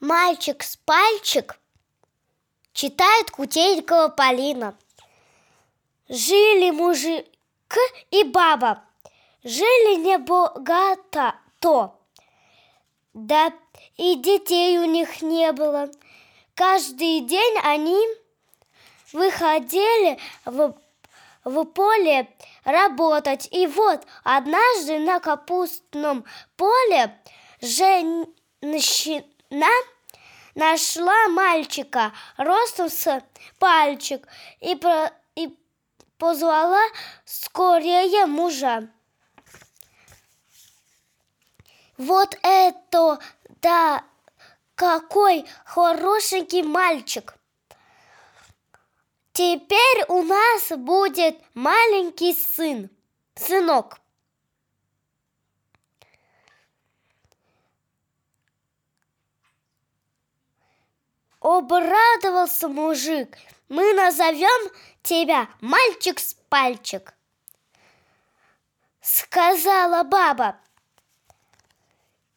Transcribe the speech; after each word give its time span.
Мальчик 0.00 0.62
с 0.62 0.78
пальчик 0.78 1.60
читает 2.72 3.30
Кутейникова 3.30 4.08
Полина. 4.08 4.74
Жили 6.08 6.70
мужик 6.70 7.26
и 8.10 8.24
баба, 8.24 8.82
жили 9.44 9.96
не 9.96 10.16
богато 10.16 11.34
то, 11.60 12.00
да 13.12 13.52
и 13.98 14.14
детей 14.14 14.78
у 14.78 14.86
них 14.86 15.20
не 15.20 15.52
было. 15.52 15.90
Каждый 16.54 17.20
день 17.20 17.58
они 17.62 18.02
выходили 19.12 20.18
в, 20.46 20.74
в 21.44 21.64
поле 21.66 22.34
работать. 22.64 23.48
И 23.52 23.66
вот 23.66 24.06
однажды 24.24 24.98
на 24.98 25.20
капустном 25.20 26.24
поле 26.56 27.20
женщина 27.60 29.24
нашла 30.54 31.28
мальчика 31.28 32.12
ростом 32.36 32.88
с 32.88 33.22
пальчик 33.58 34.26
и, 34.60 34.74
про, 34.74 35.12
и 35.34 35.56
позвала 36.18 36.82
скорее 37.24 38.26
мужа. 38.26 38.88
Вот 41.96 42.38
это, 42.42 43.18
да, 43.60 44.04
какой 44.74 45.44
хорошенький 45.64 46.62
мальчик! 46.62 47.34
Теперь 49.32 50.04
у 50.08 50.22
нас 50.22 50.70
будет 50.76 51.38
маленький 51.54 52.34
сын, 52.34 52.90
сынок. 53.34 54.00
Обрадовался 61.50 62.68
мужик. 62.68 63.36
Мы 63.68 63.92
назовем 63.92 64.70
тебя 65.02 65.48
мальчик 65.60 66.20
с 66.20 66.34
пальчик. 66.48 67.12
Сказала 69.00 70.04
баба. 70.04 70.60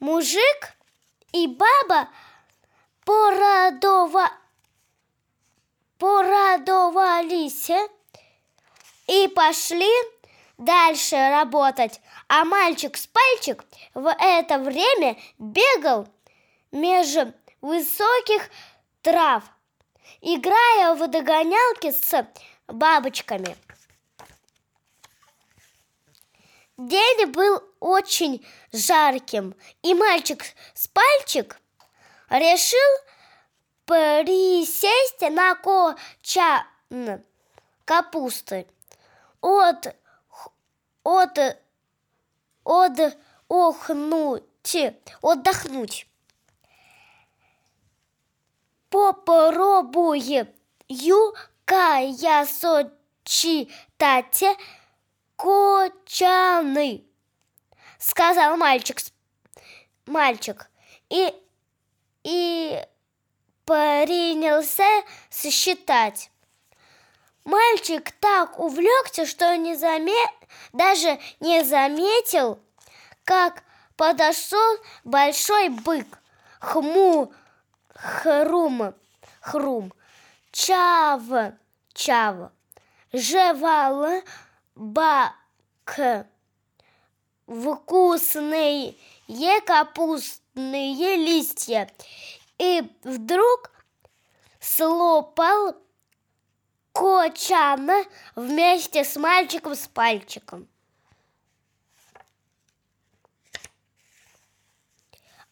Мужик 0.00 0.76
и 1.30 1.46
баба 1.46 2.08
порадова... 3.04 4.28
порадовались 5.98 7.70
и 9.06 9.28
пошли 9.28 9.92
дальше 10.58 11.14
работать. 11.30 12.00
А 12.26 12.44
мальчик 12.44 12.96
с 12.96 13.06
пальчик 13.06 13.64
в 13.94 14.12
это 14.18 14.58
время 14.58 15.16
бегал 15.38 16.08
между 16.72 17.32
высоких 17.60 18.50
трав, 19.06 19.44
играя 20.20 20.96
в 20.96 21.06
догонялки 21.06 21.92
с 21.92 22.26
бабочками. 22.66 23.56
День 26.76 27.26
был 27.26 27.62
очень 27.78 28.44
жарким, 28.72 29.54
и 29.82 29.94
мальчик 29.94 30.42
с 30.74 30.88
пальчик 30.88 31.56
решил 32.30 32.90
присесть 33.84 35.20
на 35.20 35.54
кочан 35.54 37.22
капусты 37.84 38.66
от, 39.40 39.96
от, 41.04 41.38
от, 42.64 42.98
охнуть, 43.46 44.76
отдохнуть. 45.22 46.08
Попробую 49.12 50.46
я 52.18 52.46
сочетать 52.46 54.44
кочаны, 55.36 57.04
сказал 57.98 58.56
мальчик. 58.56 58.98
Мальчик. 60.06 60.68
И, 61.08 61.32
и 62.24 62.82
принялся 63.64 65.04
сосчитать. 65.30 66.30
Мальчик 67.44 68.10
так 68.20 68.58
увлекся, 68.58 69.24
что 69.26 69.56
не 69.56 69.76
заме... 69.76 70.12
даже 70.72 71.20
не 71.38 71.62
заметил, 71.64 72.58
как 73.24 73.62
подошел 73.96 74.78
большой 75.04 75.68
бык. 75.68 76.18
Хму, 76.60 77.32
хрум, 77.96 78.94
хрум, 79.40 79.92
чав, 80.52 81.22
чав, 81.92 82.50
жевал. 83.12 84.22
Бак, 84.74 85.32
вкусные 87.46 88.94
капустные 89.64 91.16
листья. 91.16 91.90
И 92.58 92.82
вдруг 93.02 93.70
слопал 94.60 95.76
кочана 96.92 98.04
вместе 98.34 99.04
с 99.04 99.16
мальчиком 99.16 99.74
с 99.74 99.86
пальчиком. 99.88 100.68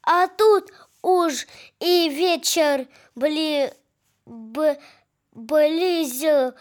А 0.03 0.29
тут 0.29 0.71
уж 1.05 1.47
и 1.81 2.09
вечер 2.09 2.89
бли, 3.15 3.71
б, 4.25 4.81
близился, 5.33 6.55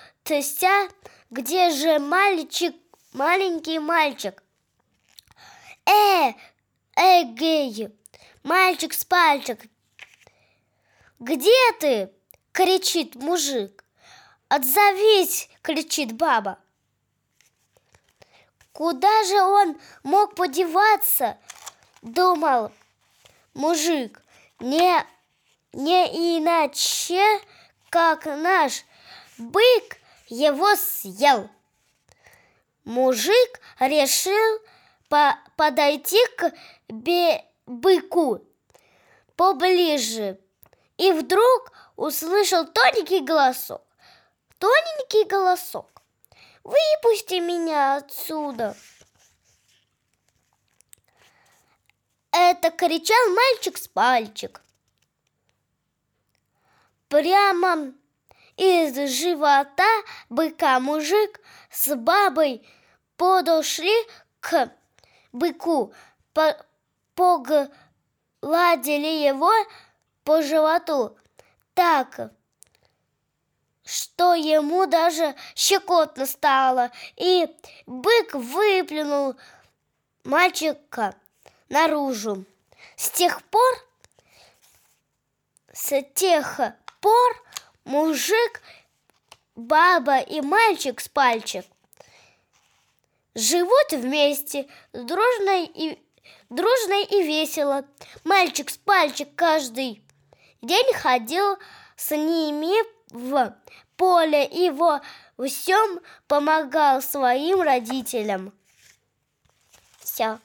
где 1.31 1.69
же 1.69 1.99
мальчик, 1.99 2.75
маленький 3.13 3.79
мальчик? 3.79 4.43
Э, 5.85 6.33
эгей, 6.95 7.89
мальчик 8.43 8.93
с 8.93 9.05
пальчик, 9.05 9.61
где 11.19 11.71
ты? 11.79 12.11
кричит 12.51 13.15
мужик. 13.15 13.83
Отзовись, 14.47 15.49
кричит 15.63 16.11
баба. 16.11 16.59
Куда 18.73 19.23
же 19.23 19.41
он 19.41 19.79
мог 20.03 20.35
подеваться? 20.35 21.37
Думал 22.03 22.71
мужик. 23.55 24.22
Не, 24.63 25.05
не 25.73 26.37
иначе, 26.37 27.21
как 27.89 28.25
наш 28.27 28.85
бык 29.37 29.97
его 30.29 30.73
съел. 30.77 31.49
Мужик 32.85 33.59
решил 33.81 34.61
по 35.09 35.37
подойти 35.57 36.17
к 36.37 36.53
быку 37.65 38.39
поближе 39.35 40.39
и 40.95 41.11
вдруг 41.11 41.73
услышал 41.97 42.65
тоненький 42.65 43.19
голосок. 43.19 43.81
Тоненький 44.59 45.25
голосок. 45.25 46.01
Выпусти 46.63 47.41
меня 47.41 47.97
отсюда. 47.97 48.77
Это 52.35 52.71
кричал 52.71 53.29
мальчик 53.29 53.77
с 53.77 53.87
пальчик. 53.87 54.63
Прямо 57.07 57.93
из 58.57 58.95
живота 59.11 60.01
быка 60.29 60.79
мужик 60.79 61.39
с 61.69 61.95
бабой 61.95 62.67
подошли 63.17 63.93
к 64.39 64.71
быку, 65.31 65.93
погладили 67.13 67.69
его 69.27 69.51
по 70.23 70.41
животу 70.41 71.15
так, 71.75 72.31
что 73.85 74.33
ему 74.33 74.87
даже 74.87 75.35
щекотно 75.53 76.25
стало, 76.25 76.89
и 77.15 77.47
бык 77.85 78.33
выплюнул 78.33 79.35
мальчика 80.23 81.13
наружу. 81.73 82.45
С 82.95 83.09
тех 83.09 83.43
пор, 83.43 83.73
с 85.73 86.03
тех 86.13 86.59
пор 87.01 87.43
мужик, 87.83 88.61
баба 89.55 90.19
и 90.19 90.41
мальчик 90.41 91.01
с 91.01 91.09
пальчик 91.09 91.65
живут 93.33 93.91
вместе, 93.91 94.69
дружно 94.93 95.63
и, 95.63 95.99
дружно 96.49 97.01
и 97.03 97.23
весело. 97.23 97.83
Мальчик 98.23 98.69
с 98.69 98.77
пальчик 98.77 99.29
каждый 99.35 100.03
день 100.61 100.93
ходил 100.93 101.57
с 101.95 102.11
ними 102.15 102.75
в 103.09 103.55
поле 103.97 104.45
и 104.45 104.69
во 104.69 105.01
всем 105.43 105.99
помогал 106.27 107.01
своим 107.01 107.61
родителям. 107.61 108.53
Все. 109.99 110.39